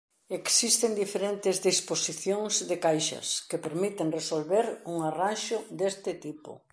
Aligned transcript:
Existen 0.39 0.91
diferentes 1.03 1.55
disposicións 1.69 2.53
de 2.69 2.77
caixas 2.85 3.27
que 3.49 3.63
permiten 3.65 4.13
resolver 4.19 4.65
un 4.91 4.97
arranxo 5.09 5.57
deste 5.79 6.11
tipo. 6.25 6.51